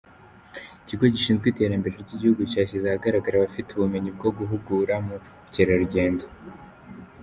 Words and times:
Ikigo 0.83 1.05
gishinzwe 1.13 1.45
iterambere 1.49 1.95
ryigihugu 2.03 2.41
cyashyize 2.51 2.85
ahagaragara 2.87 3.35
abafite 3.37 3.69
ubumenyi 3.71 4.09
bwo 4.17 4.29
guhugura 4.37 4.93
mu 5.05 5.15
by’ubukerarugendo 5.17 6.23